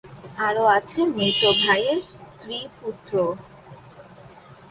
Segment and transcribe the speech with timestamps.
[0.37, 3.13] আরো আছে মৃত ভাইয়ের স্ত্রী-পুত্র।